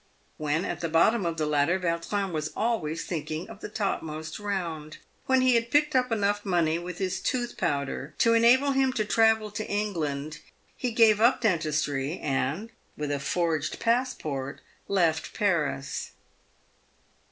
When 0.37 0.65
at 0.65 0.79
the 0.79 0.89
bottom 0.89 1.27
of 1.27 1.37
the 1.37 1.45
ladder, 1.45 1.77
Vau 1.77 1.97
trin 1.99 2.31
was 2.33 2.51
always 2.57 3.05
thinking 3.05 3.47
of 3.47 3.59
the 3.59 3.69
topmost 3.69 4.39
round. 4.39 4.97
When 5.27 5.41
he 5.41 5.53
had 5.53 5.69
picked 5.69 5.93
PAYED 5.93 6.09
WITH 6.09 6.09
GOLD. 6.09 6.19
339 6.21 6.29
up 6.31 6.39
enough 6.39 6.43
money 6.65 6.79
with 6.79 6.97
his 6.97 7.19
tooth 7.19 7.55
powder 7.55 8.15
to 8.17 8.33
enable 8.33 8.71
him 8.71 8.93
to 8.93 9.05
travel 9.05 9.51
to 9.51 9.69
England, 9.69 10.39
he 10.75 10.89
gave 10.89 11.21
up 11.21 11.41
dentistry, 11.41 12.17
and, 12.17 12.71
with 12.97 13.11
a 13.11 13.19
forged 13.19 13.79
passport, 13.79 14.61
left 14.87 15.35
Paris. 15.35 16.13